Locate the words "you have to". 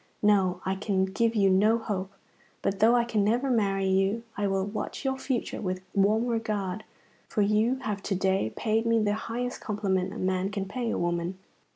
7.43-8.15